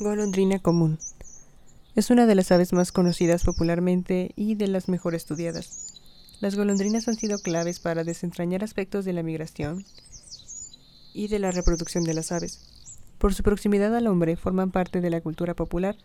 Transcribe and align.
Golondrina 0.00 0.60
común. 0.60 0.96
Es 1.96 2.10
una 2.10 2.26
de 2.26 2.36
las 2.36 2.52
aves 2.52 2.72
más 2.72 2.92
conocidas 2.92 3.42
popularmente 3.42 4.30
y 4.36 4.54
de 4.54 4.68
las 4.68 4.88
mejor 4.88 5.16
estudiadas. 5.16 6.00
Las 6.40 6.54
golondrinas 6.54 7.08
han 7.08 7.16
sido 7.16 7.40
claves 7.40 7.80
para 7.80 8.04
desentrañar 8.04 8.62
aspectos 8.62 9.04
de 9.04 9.12
la 9.12 9.24
migración 9.24 9.84
y 11.14 11.26
de 11.26 11.40
la 11.40 11.50
reproducción 11.50 12.04
de 12.04 12.14
las 12.14 12.30
aves. 12.30 12.60
Por 13.18 13.34
su 13.34 13.42
proximidad 13.42 13.92
al 13.96 14.06
hombre 14.06 14.36
forman 14.36 14.70
parte 14.70 15.00
de 15.00 15.10
la 15.10 15.20
cultura 15.20 15.54
popular 15.54 15.96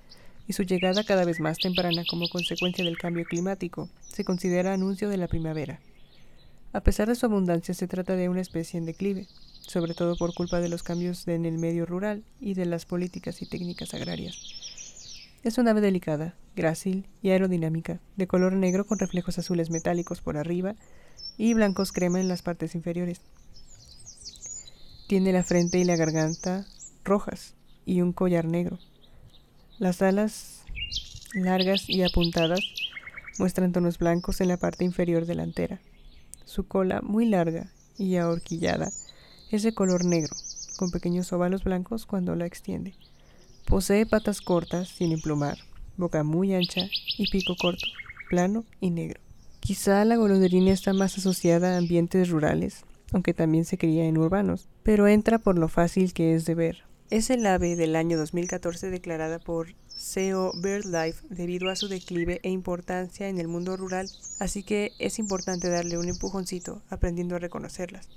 y 0.47 0.53
su 0.53 0.63
llegada 0.63 1.03
cada 1.03 1.23
vez 1.23 1.39
más 1.39 1.59
temprana 1.59 2.03
como 2.09 2.29
consecuencia 2.29 2.83
del 2.83 2.97
cambio 2.97 3.25
climático 3.25 3.89
se 4.11 4.25
considera 4.25 4.73
anuncio 4.73 5.07
de 5.07 5.17
la 5.17 5.27
primavera. 5.27 5.79
A 6.71 6.81
pesar 6.81 7.09
de 7.09 7.15
su 7.15 7.27
abundancia 7.27 7.75
se 7.75 7.87
trata 7.87 8.15
de 8.15 8.27
una 8.27 8.41
especie 8.41 8.79
en 8.79 8.87
declive, 8.87 9.27
sobre 9.67 9.93
todo 9.93 10.15
por 10.15 10.33
culpa 10.33 10.59
de 10.59 10.69
los 10.69 10.83
cambios 10.83 11.27
en 11.27 11.45
el 11.45 11.57
medio 11.57 11.85
rural 11.85 12.23
y 12.39 12.53
de 12.53 12.65
las 12.65 12.85
políticas 12.85 13.41
y 13.41 13.45
técnicas 13.45 13.93
agrarias. 13.93 14.37
Es 15.43 15.57
una 15.57 15.71
ave 15.71 15.81
delicada, 15.81 16.35
grácil 16.55 17.05
y 17.21 17.31
aerodinámica, 17.31 17.99
de 18.15 18.27
color 18.27 18.53
negro 18.53 18.85
con 18.85 18.99
reflejos 18.99 19.39
azules 19.39 19.69
metálicos 19.69 20.21
por 20.21 20.37
arriba 20.37 20.75
y 21.37 21.53
blancos 21.53 21.91
crema 21.91 22.21
en 22.21 22.27
las 22.27 22.41
partes 22.41 22.75
inferiores. 22.75 23.19
Tiene 25.07 25.33
la 25.33 25.43
frente 25.43 25.79
y 25.79 25.83
la 25.83 25.95
garganta 25.95 26.65
rojas 27.03 27.55
y 27.85 28.01
un 28.01 28.13
collar 28.13 28.45
negro. 28.45 28.79
Las 29.79 30.01
alas 30.01 30.63
largas 31.33 31.89
y 31.89 32.03
apuntadas 32.03 32.61
muestran 33.37 33.71
tonos 33.71 33.97
blancos 33.97 34.39
en 34.41 34.47
la 34.47 34.57
parte 34.57 34.85
inferior 34.85 35.25
delantera. 35.25 35.81
Su 36.45 36.67
cola, 36.67 37.01
muy 37.01 37.25
larga 37.25 37.67
y 37.97 38.15
ahorquillada, 38.15 38.91
es 39.55 39.61
de 39.61 39.75
color 39.75 40.03
negro, 40.03 40.35
con 40.77 40.89
pequeños 40.89 41.31
óvalos 41.31 41.63
blancos 41.63 42.07
cuando 42.07 42.35
la 42.35 42.47
extiende. 42.47 42.95
Posee 43.67 44.07
patas 44.07 44.41
cortas, 44.41 44.89
sin 44.89 45.11
emplumar, 45.11 45.59
boca 45.95 46.23
muy 46.23 46.55
ancha 46.55 46.89
y 47.19 47.29
pico 47.29 47.55
corto, 47.59 47.85
plano 48.29 48.65
y 48.81 48.89
negro. 48.89 49.21
Quizá 49.59 50.03
la 50.05 50.15
golondrina 50.15 50.71
está 50.71 50.91
más 50.93 51.19
asociada 51.19 51.75
a 51.75 51.77
ambientes 51.77 52.29
rurales, 52.29 52.83
aunque 53.11 53.35
también 53.35 53.65
se 53.65 53.77
cría 53.77 54.05
en 54.05 54.17
urbanos, 54.17 54.67
pero 54.81 55.07
entra 55.07 55.37
por 55.37 55.59
lo 55.59 55.67
fácil 55.67 56.13
que 56.13 56.33
es 56.33 56.45
de 56.45 56.55
ver. 56.55 56.83
Es 57.11 57.29
el 57.29 57.45
ave 57.45 57.75
del 57.75 57.95
año 57.95 58.17
2014 58.17 58.89
declarada 58.89 59.37
por 59.37 59.75
SEO 59.87 60.51
BirdLife 60.55 61.27
debido 61.29 61.69
a 61.69 61.75
su 61.75 61.87
declive 61.87 62.39
e 62.41 62.49
importancia 62.49 63.29
en 63.29 63.37
el 63.37 63.47
mundo 63.47 63.77
rural, 63.77 64.09
así 64.39 64.63
que 64.63 64.93
es 64.97 65.19
importante 65.19 65.69
darle 65.69 65.99
un 65.99 66.09
empujoncito 66.09 66.81
aprendiendo 66.89 67.35
a 67.35 67.39
reconocerlas. 67.39 68.09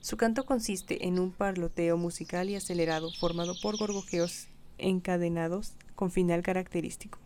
Su 0.00 0.16
canto 0.16 0.46
consiste 0.46 1.06
en 1.06 1.18
un 1.18 1.32
parloteo 1.32 1.96
musical 1.96 2.48
y 2.48 2.56
acelerado 2.56 3.10
formado 3.18 3.54
por 3.60 3.76
gorgojeos 3.76 4.46
encadenados 4.78 5.72
con 5.96 6.10
final 6.10 6.42
característico. 6.42 7.18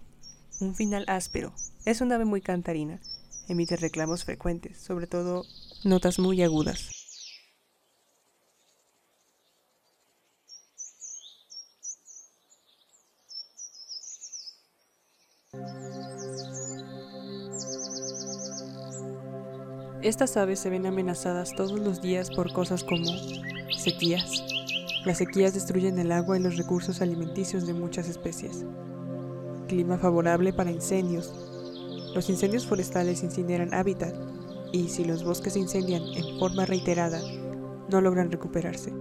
Un 0.60 0.74
final 0.74 1.04
áspero. 1.08 1.52
Es 1.84 2.00
un 2.00 2.12
ave 2.12 2.24
muy 2.24 2.40
cantarina. 2.40 3.00
Emite 3.48 3.76
reclamos 3.76 4.24
frecuentes, 4.24 4.78
sobre 4.78 5.06
todo 5.06 5.44
notas 5.84 6.18
muy 6.18 6.42
agudas. 6.42 7.01
Estas 20.02 20.36
aves 20.36 20.58
se 20.58 20.68
ven 20.68 20.84
amenazadas 20.84 21.54
todos 21.54 21.78
los 21.78 22.02
días 22.02 22.28
por 22.28 22.52
cosas 22.52 22.82
como 22.82 23.06
sequías. 23.78 24.42
Las 25.04 25.18
sequías 25.18 25.54
destruyen 25.54 25.96
el 26.00 26.10
agua 26.10 26.36
y 26.36 26.42
los 26.42 26.56
recursos 26.56 27.00
alimenticios 27.00 27.68
de 27.68 27.74
muchas 27.74 28.08
especies. 28.08 28.66
Clima 29.68 29.98
favorable 29.98 30.52
para 30.52 30.72
incendios. 30.72 31.32
Los 32.16 32.28
incendios 32.30 32.66
forestales 32.66 33.22
incineran 33.22 33.72
hábitat 33.72 34.12
y 34.72 34.88
si 34.88 35.04
los 35.04 35.22
bosques 35.22 35.52
se 35.52 35.60
incendian 35.60 36.02
en 36.02 36.40
forma 36.40 36.66
reiterada, 36.66 37.20
no 37.88 38.00
logran 38.00 38.32
recuperarse. 38.32 38.92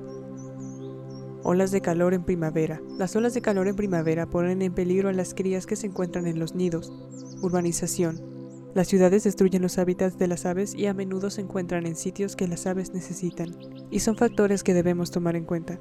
Olas 1.42 1.72
de 1.72 1.82
calor 1.82 2.14
en 2.14 2.24
primavera. 2.24 2.80
Las 3.00 3.16
olas 3.16 3.34
de 3.34 3.42
calor 3.42 3.68
en 3.68 3.76
primavera 3.76 4.28
ponen 4.28 4.62
en 4.62 4.76
peligro 4.76 5.10
a 5.10 5.14
las 5.14 5.34
crías 5.34 5.66
que 5.66 5.76
se 5.76 5.88
encuentran 5.88 6.28
en 6.28 6.38
los 6.38 6.54
nidos. 6.54 6.94
Urbanización. 7.42 8.31
Las 8.74 8.88
ciudades 8.88 9.26
destruyen 9.26 9.62
los 9.62 9.78
hábitats 9.78 10.18
de 10.18 10.28
las 10.28 10.46
aves 10.46 10.74
y 10.74 10.86
a 10.86 10.94
menudo 10.94 11.30
se 11.30 11.42
encuentran 11.42 11.86
en 11.86 11.96
sitios 11.96 12.38
que 12.38 12.48
las 12.48 12.66
aves 12.68 12.94
necesitan, 12.94 13.58
y 13.90 14.00
son 14.00 14.16
factores 14.16 14.64
que 14.64 14.74
debemos 14.74 15.12
tomar 15.12 15.36
en 15.36 15.44
cuenta. 15.44 15.80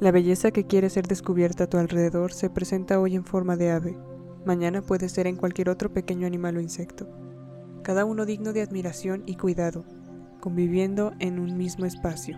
La 0.00 0.10
belleza 0.10 0.50
que 0.50 0.66
quiere 0.66 0.90
ser 0.90 1.06
descubierta 1.06 1.64
a 1.64 1.66
tu 1.68 1.78
alrededor 1.78 2.32
se 2.32 2.50
presenta 2.50 2.98
hoy 2.98 3.14
en 3.14 3.24
forma 3.24 3.56
de 3.56 3.70
ave, 3.70 3.96
mañana 4.44 4.82
puede 4.82 5.08
ser 5.08 5.26
en 5.26 5.36
cualquier 5.36 5.68
otro 5.70 5.92
pequeño 5.92 6.26
animal 6.26 6.56
o 6.56 6.60
insecto, 6.60 7.08
cada 7.82 8.04
uno 8.04 8.26
digno 8.26 8.52
de 8.52 8.62
admiración 8.62 9.22
y 9.26 9.36
cuidado, 9.36 9.84
conviviendo 10.40 11.12
en 11.20 11.38
un 11.38 11.56
mismo 11.56 11.86
espacio. 11.86 12.36